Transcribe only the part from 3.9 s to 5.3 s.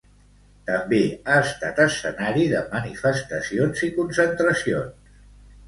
i concentracions.